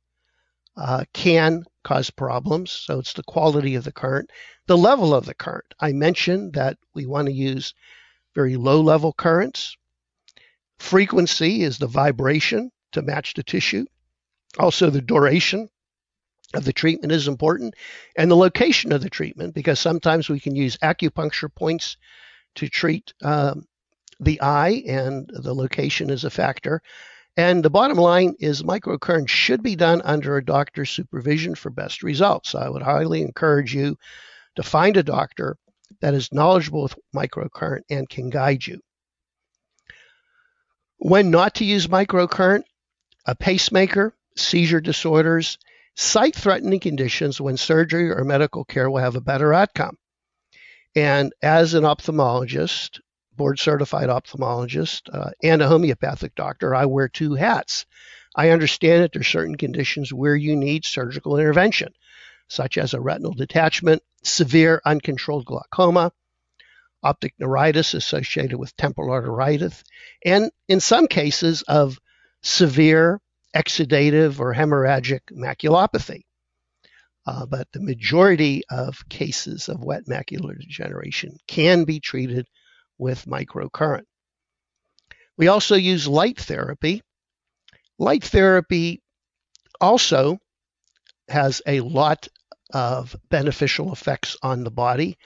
[0.78, 2.72] uh, can cause problems.
[2.72, 4.30] So it's the quality of the current,
[4.68, 5.74] the level of the current.
[5.80, 7.74] I mentioned that we want to use
[8.36, 9.76] very low level currents.
[10.78, 13.86] Frequency is the vibration to match the tissue.
[14.58, 15.70] Also, the duration
[16.54, 17.76] of the treatment is important
[18.16, 21.98] and the location of the treatment because sometimes we can use acupuncture points
[22.56, 23.66] to treat um,
[24.20, 26.82] the eye and the location is a factor.
[27.38, 32.04] And the bottom line is microcurrent should be done under a doctor's supervision for best
[32.04, 32.56] results.
[32.56, 33.98] I would highly encourage you
[34.56, 35.58] to find a doctor
[36.02, 38.82] that is knowledgeable with microcurrent and can guide you.
[40.98, 42.64] When not to use microcurrent,
[43.26, 45.58] a pacemaker, seizure disorders,
[45.96, 49.98] sight threatening conditions when surgery or medical care will have a better outcome.
[50.96, 53.00] And as an ophthalmologist,
[53.40, 57.86] board certified ophthalmologist uh, and a homeopathic doctor, I wear two hats.
[58.36, 61.94] I understand that there are certain conditions where you need surgical intervention,
[62.50, 66.12] such as a retinal detachment, severe uncontrolled glaucoma,
[67.02, 69.84] optic neuritis associated with temporal arteritis,
[70.26, 71.98] and in some cases of
[72.44, 73.22] severe
[73.56, 76.24] exudative or hemorrhagic maculopathy.
[77.26, 82.46] Uh, but the majority of cases of wet macular degeneration can be treated
[83.00, 84.04] with microcurrent.
[85.38, 87.02] We also use light therapy.
[87.98, 89.02] Light therapy
[89.82, 90.38] also
[91.30, 92.28] has a lot
[92.74, 95.18] of beneficial effects on the body.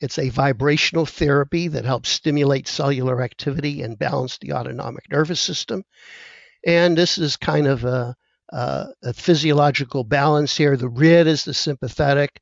[0.00, 5.82] It's a vibrational therapy that helps stimulate cellular activity and balance the autonomic nervous system.
[6.64, 8.14] And this is kind of a,
[8.50, 10.76] a, a physiological balance here.
[10.76, 12.40] The red is the sympathetic,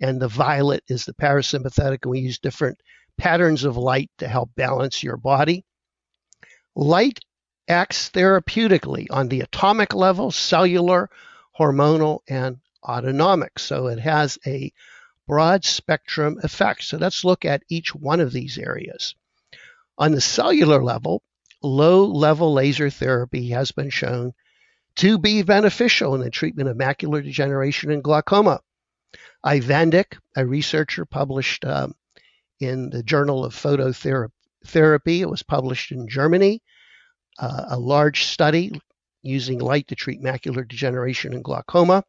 [0.00, 2.00] and the violet is the parasympathetic.
[2.02, 2.78] And we use different
[3.18, 5.64] patterns of light to help balance your body.
[6.74, 7.18] Light
[7.68, 11.10] acts therapeutically on the atomic level, cellular,
[11.58, 13.58] hormonal, and autonomic.
[13.58, 14.72] So it has a
[15.26, 16.84] broad spectrum effect.
[16.84, 19.14] So let's look at each one of these areas.
[19.98, 21.22] On the cellular level,
[21.62, 24.32] low level laser therapy has been shown
[24.96, 28.60] to be beneficial in the treatment of macular degeneration and glaucoma.
[29.44, 31.94] Ivandic, a researcher, published um,
[32.60, 34.30] in the Journal of Phototherapy.
[35.20, 36.62] It was published in Germany.
[37.38, 38.72] Uh, a large study
[39.22, 42.04] using light to treat macular degeneration and glaucoma.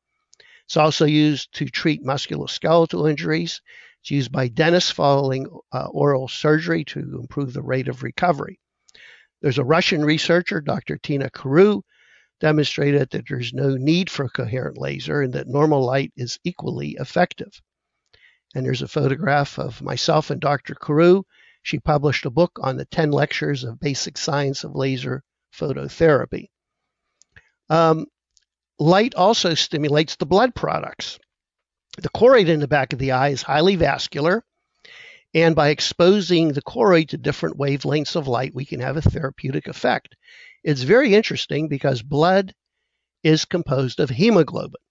[0.66, 3.62] It's also used to treat musculoskeletal injuries.
[4.02, 8.60] It's used by dentists following uh, oral surgery to improve the rate of recovery.
[9.42, 10.98] There's a Russian researcher, Dr.
[10.98, 11.82] Tina Karu,
[12.40, 16.96] demonstrated that there's no need for a coherent laser and that normal light is equally
[17.00, 17.62] effective.
[18.56, 20.76] And there's a photograph of myself and Dr.
[20.76, 21.24] Karu.
[21.62, 25.24] She published a book on the 10 lectures of basic science of laser
[25.54, 26.48] phototherapy.
[27.70, 28.08] Um,
[28.80, 31.20] light also stimulates the blood products.
[31.98, 34.44] The choroid in the back of the eye is highly vascular,
[35.34, 39.68] and by exposing the choroid to different wavelengths of light, we can have a therapeutic
[39.68, 40.16] effect.
[40.64, 42.54] It's very interesting because blood
[43.24, 44.82] is composed of hemoglobin.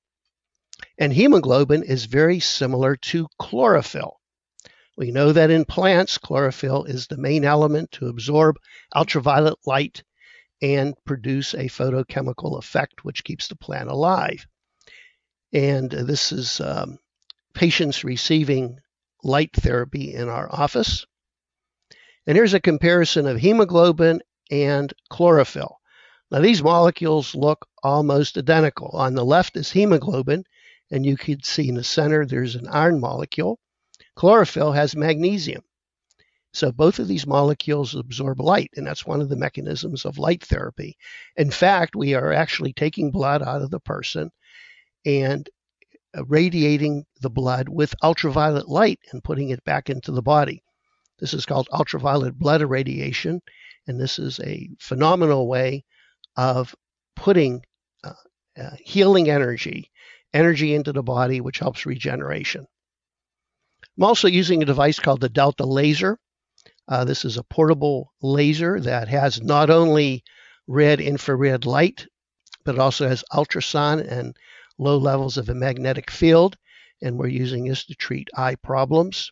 [0.98, 4.18] And hemoglobin is very similar to chlorophyll.
[4.96, 8.58] We know that in plants, chlorophyll is the main element to absorb
[8.94, 10.02] ultraviolet light
[10.60, 14.46] and produce a photochemical effect which keeps the plant alive.
[15.52, 16.98] And this is um,
[17.54, 18.78] patients receiving
[19.22, 21.06] light therapy in our office.
[22.26, 24.20] And here's a comparison of hemoglobin
[24.50, 25.78] and chlorophyll.
[26.30, 28.88] Now, these molecules look almost identical.
[28.88, 30.44] On the left is hemoglobin,
[30.90, 33.58] and you can see in the center there's an iron molecule.
[34.16, 35.62] Chlorophyll has magnesium.
[36.52, 40.42] So both of these molecules absorb light, and that's one of the mechanisms of light
[40.42, 40.96] therapy.
[41.36, 44.30] In fact, we are actually taking blood out of the person
[45.04, 45.48] and
[46.26, 50.62] radiating the blood with ultraviolet light and putting it back into the body.
[51.18, 53.40] This is called ultraviolet blood irradiation,
[53.86, 55.84] and this is a phenomenal way
[56.36, 56.74] of
[57.14, 57.62] putting
[58.04, 58.14] uh,
[58.58, 59.90] uh, healing energy
[60.34, 62.66] energy into the body, which helps regeneration.
[63.96, 66.18] I'm also using a device called the Delta Laser.
[66.86, 70.22] Uh, this is a portable laser that has not only
[70.66, 72.06] red infrared light,
[72.64, 74.36] but it also has ultrasound and
[74.78, 76.56] low levels of a magnetic field.
[77.02, 79.30] And we're using this to treat eye problems.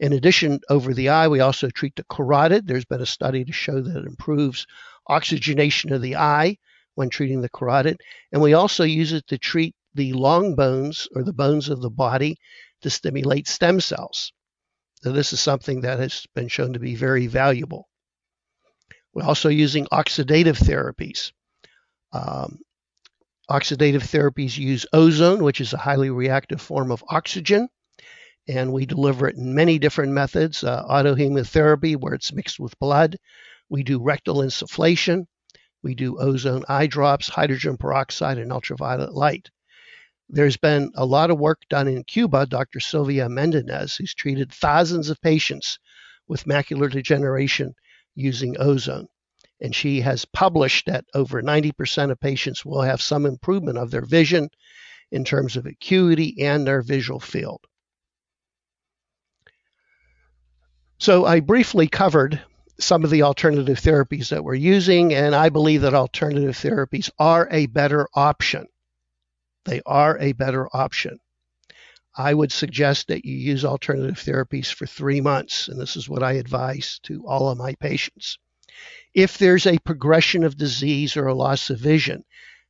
[0.00, 2.66] In addition, over the eye, we also treat the carotid.
[2.66, 4.66] There's been a study to show that it improves
[5.06, 6.56] oxygenation of the eye
[6.94, 8.00] when treating the carotid.
[8.32, 11.90] And we also use it to treat the long bones or the bones of the
[11.90, 12.38] body
[12.80, 14.32] to stimulate stem cells.
[15.02, 17.86] So this is something that has been shown to be very valuable.
[19.12, 21.32] We're also using oxidative therapies.
[22.12, 22.60] Um,
[23.50, 27.68] oxidative therapies use ozone, which is a highly reactive form of oxygen
[28.48, 33.16] and we deliver it in many different methods uh, autohemotherapy, where it's mixed with blood.
[33.68, 35.26] We do rectal insufflation.
[35.82, 39.50] We do ozone eye drops, hydrogen peroxide, and ultraviolet light.
[40.32, 42.46] There's been a lot of work done in Cuba.
[42.46, 42.78] Dr.
[42.78, 45.78] Sylvia Menéndez, who's treated thousands of patients
[46.28, 47.74] with macular degeneration
[48.14, 49.08] using ozone.
[49.60, 54.06] And she has published that over 90% of patients will have some improvement of their
[54.06, 54.48] vision
[55.10, 57.60] in terms of acuity and their visual field.
[60.98, 62.40] So I briefly covered
[62.78, 67.48] some of the alternative therapies that we're using, and I believe that alternative therapies are
[67.50, 68.66] a better option.
[69.64, 71.18] They are a better option.
[72.16, 76.22] I would suggest that you use alternative therapies for three months, and this is what
[76.22, 78.38] I advise to all of my patients.
[79.14, 82.24] If there's a progression of disease or a loss of vision,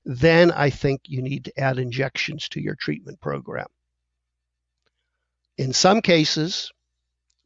[0.05, 3.69] then I think you need to add injections to your treatment program.
[5.59, 6.71] In some cases,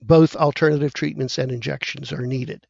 [0.00, 2.66] both alternative treatments and injections are needed.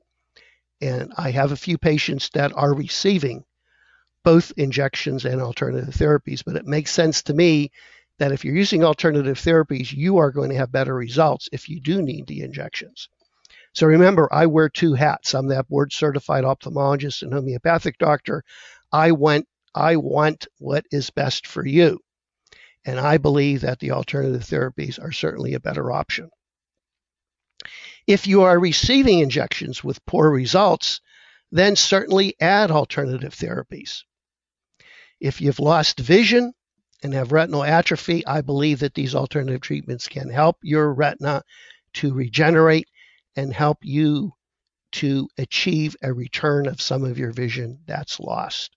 [0.81, 3.45] And I have a few patients that are receiving
[4.25, 7.71] both injections and alternative therapies, but it makes sense to me
[8.19, 11.81] that if you're using alternative therapies, you are going to have better results if you
[11.81, 13.09] do need the injections.
[13.73, 15.35] So remember, I wear two hats.
[15.35, 18.45] I'm that board certified ophthalmologist and homeopathic doctor.
[18.93, 21.99] I want I want what is best for you.
[22.87, 26.31] And I believe that the alternative therapies are certainly a better option.
[28.07, 31.01] If you are receiving injections with poor results,
[31.51, 34.03] then certainly add alternative therapies.
[35.25, 36.53] If you've lost vision
[37.03, 41.43] and have retinal atrophy, I believe that these alternative treatments can help your retina
[41.95, 42.89] to regenerate
[43.35, 44.33] and help you
[44.93, 48.77] to achieve a return of some of your vision that's lost.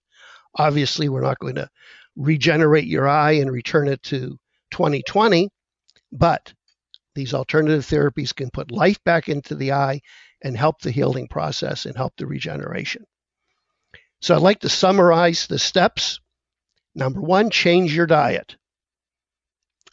[0.56, 1.70] Obviously, we're not going to
[2.16, 4.40] regenerate your eye and return it to
[4.72, 5.50] 2020,
[6.14, 6.54] but
[7.14, 10.00] these alternative therapies can put life back into the eye
[10.42, 13.04] and help the healing process and help the regeneration.
[14.22, 16.22] So I'd like to summarize the steps.
[16.98, 18.56] Number one, change your diet.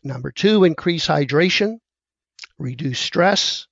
[0.02, 1.76] Number two, increase hydration,
[2.58, 3.66] reduce stress,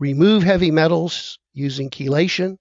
[0.00, 2.56] remove heavy metals using chelation,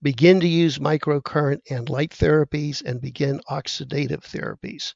[0.00, 4.94] begin to use microcurrent and light therapies, and begin oxidative therapies.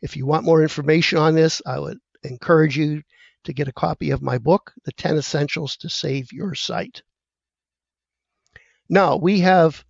[0.00, 3.02] If you want more information on this, I would encourage you
[3.42, 7.02] to get a copy of my book, The 10 Essentials to Save Your Sight.
[8.88, 9.84] Now, we have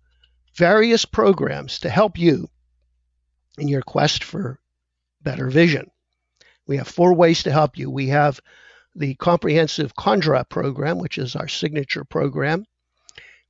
[0.55, 2.49] various programs to help you
[3.61, 4.59] in your quest for
[5.21, 5.89] better vision.
[6.65, 7.89] We have four ways to help you.
[7.91, 8.39] We have
[8.95, 12.65] the comprehensive Kondrot program, which is our signature program.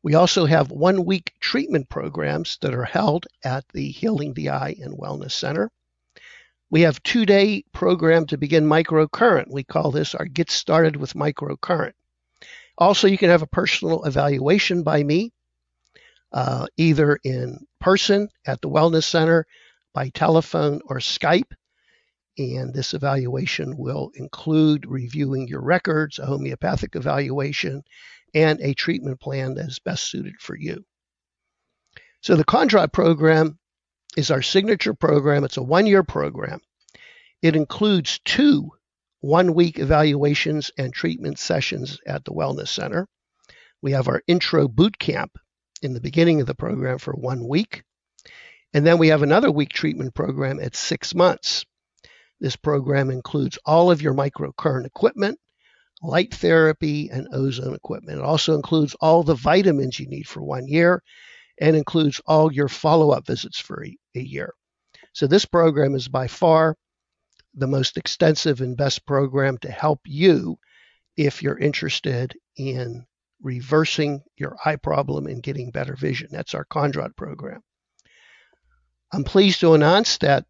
[0.03, 4.75] We also have one week treatment programs that are held at the Healing the Eye
[4.81, 5.71] and Wellness Center.
[6.69, 9.49] We have two day program to begin microcurrent.
[9.49, 11.93] We call this our Get Started with Microcurrent.
[12.77, 15.31] Also, you can have a personal evaluation by me,
[16.33, 19.45] uh, either in person at the Wellness Center,
[19.93, 21.51] by telephone, or Skype.
[22.37, 27.83] And this evaluation will include reviewing your records, a homeopathic evaluation,
[28.33, 30.85] and a treatment plan that is best suited for you.
[32.21, 33.59] So, the Kondrot program
[34.15, 35.43] is our signature program.
[35.43, 36.61] It's a one year program.
[37.41, 38.71] It includes two
[39.21, 43.07] one week evaluations and treatment sessions at the Wellness Center.
[43.81, 45.37] We have our intro boot camp
[45.81, 47.83] in the beginning of the program for one week.
[48.73, 51.65] And then we have another week treatment program at six months.
[52.39, 55.39] This program includes all of your microcurrent equipment,
[56.01, 58.19] light therapy, and ozone equipment.
[58.19, 61.03] It also includes all the vitamins you need for one year
[61.59, 64.53] and includes all your follow up visits for a, year.
[65.13, 66.75] So, this program is by far
[67.53, 70.57] the most extensive and best program to help you
[71.17, 73.05] if you're interested in
[73.41, 76.29] reversing your eye problem and getting better vision.
[76.31, 77.61] That's our Kondrot program.
[79.13, 80.45] I'm pleased to announce that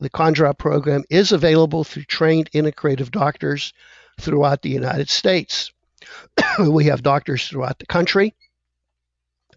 [0.00, 3.72] the Kondrot program is available through trained integrative doctors
[4.20, 5.72] throughout the United States.
[6.58, 8.34] we have doctors throughout the country.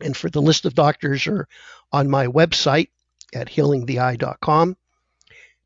[0.01, 1.47] And for the list of doctors are
[1.91, 2.89] on my website
[3.34, 4.78] at healingtheeye.com.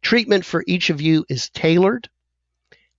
[0.02, 2.10] Treatment for each of you is tailored.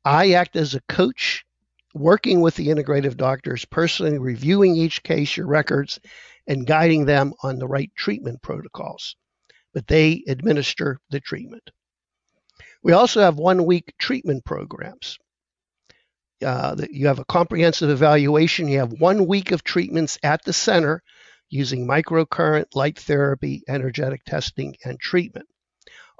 [0.05, 1.47] I act as a coach,
[1.95, 6.01] working with the integrative doctors, personally reviewing each case, your records,
[6.47, 9.16] and guiding them on the right treatment protocols.
[9.74, 11.70] But they administer the treatment.
[12.82, 15.18] We also have one week treatment programs.
[16.44, 18.68] Uh, you have a comprehensive evaluation.
[18.68, 21.02] You have one week of treatments at the center
[21.50, 25.46] using microcurrent, light therapy, energetic testing, and treatment.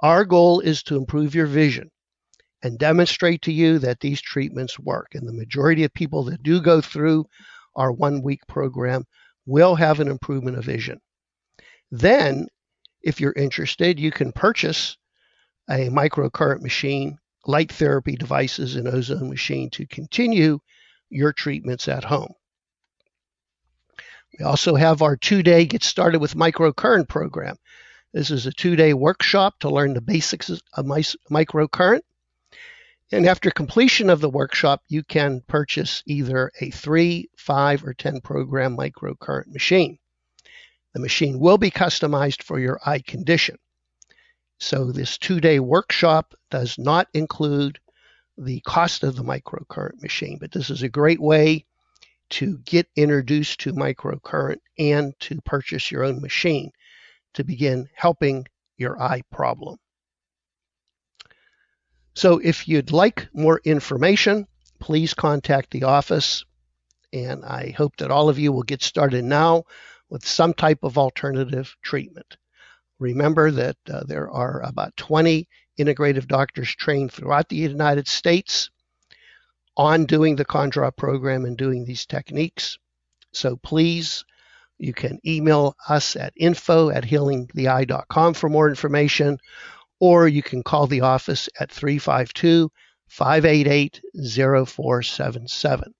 [0.01, 1.91] Our goal is to improve your vision
[2.61, 5.07] and demonstrate to you that these treatments work.
[5.13, 7.25] And the majority of people that do go through
[7.75, 9.05] our one week program
[9.45, 10.99] will have an improvement of vision.
[11.91, 12.47] Then,
[13.01, 14.97] if you're interested, you can purchase
[15.69, 20.59] a microcurrent machine light therapy devices and ozone machine to continue
[21.09, 22.33] your treatments at home.
[24.37, 27.57] We also have our two day Get Started with Microcurrent program.
[28.13, 32.01] This is a two day workshop to learn the basics of microcurrent.
[33.11, 38.21] And after completion of the workshop, you can purchase either a three, five, or 10
[38.21, 39.98] program microcurrent machine.
[40.93, 43.57] The machine will be customized for your eye condition.
[44.59, 47.79] So this two-day workshop does not include
[48.37, 51.65] the cost of the microcurrent machine, but this is a great way
[52.31, 56.71] to get introduced to microcurrent and to purchase your own machine
[57.33, 58.45] to begin helping
[58.77, 59.77] your eye problem.
[62.15, 64.47] So if you'd like more information,
[64.79, 66.43] please contact the office.
[67.13, 69.63] And I hope that all of you will get started now
[70.09, 72.37] with some type of alternative treatment.
[72.99, 75.47] Remember that uh, there are about 20
[75.79, 78.69] integrative doctors trained throughout the United States
[79.77, 82.77] on doing the Kondrot program and doing these techniques.
[83.31, 84.25] So please,
[84.77, 89.37] you can email us at info at healingtheeye.com for more information,
[89.99, 92.69] or you can call the office at 352
[93.07, 95.93] 588 0477.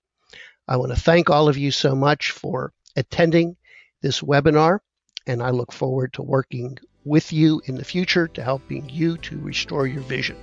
[0.68, 3.56] I want to thank all of you so much for attending
[4.00, 4.80] this webinar,
[5.26, 9.38] and I look forward to working with you in the future to helping you to
[9.38, 10.36] restore your vision.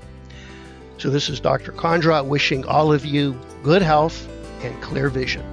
[0.98, 1.72] So, this is Dr.
[1.72, 4.28] Kondrot wishing all of you good health
[4.64, 5.46] and clear vision.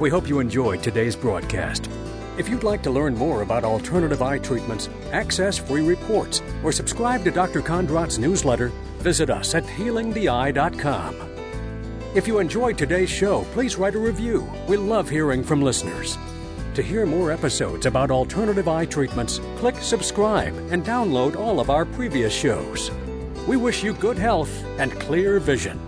[0.00, 1.88] We hope you enjoyed today's broadcast.
[2.36, 7.22] If you'd like to learn more about alternative eye treatments, access free reports, or subscribe
[7.24, 7.62] to Dr.
[7.62, 11.33] Kondrot's newsletter, visit us at healingtheeye.com.
[12.14, 14.48] If you enjoyed today's show, please write a review.
[14.68, 16.16] We love hearing from listeners.
[16.74, 21.84] To hear more episodes about alternative eye treatments, click subscribe and download all of our
[21.84, 22.92] previous shows.
[23.48, 25.80] We wish you good health and clear vision.